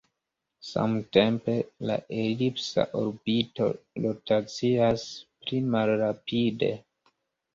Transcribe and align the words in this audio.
Samtempe, 0.67 1.53
la 1.89 1.97
elipsa 2.21 2.85
orbito 3.01 3.67
rotacias 4.05 5.03
pli 5.43 5.59
malrapide. 5.75 6.73